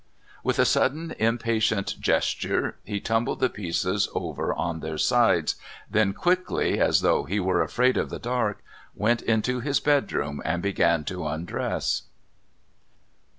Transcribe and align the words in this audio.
With 0.43 0.57
a 0.57 0.65
sudden 0.65 1.13
impatient 1.19 1.99
gesture 1.99 2.75
he 2.83 2.99
tumbled 2.99 3.39
the 3.39 3.51
pieces 3.51 4.09
over 4.15 4.51
on 4.51 4.79
to 4.81 4.87
their 4.87 4.97
sides, 4.97 5.55
then 5.91 6.11
quickly, 6.13 6.79
as 6.79 7.01
though 7.01 7.25
he 7.25 7.39
were 7.39 7.61
afraid 7.61 7.97
of 7.97 8.09
the 8.09 8.17
dark, 8.17 8.63
went 8.95 9.21
into 9.21 9.59
his 9.59 9.79
bedroom 9.79 10.41
and 10.43 10.63
began 10.63 11.03
to 11.03 11.27
undress. 11.27 12.01